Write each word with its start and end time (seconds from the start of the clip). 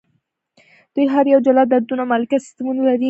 دوی 0.93 1.05
هر 1.13 1.25
یو 1.33 1.39
جلا 1.45 1.63
دودونه 1.71 2.03
او 2.05 2.09
مالکیت 2.13 2.41
سیستمونه 2.45 2.81
لري. 2.87 2.99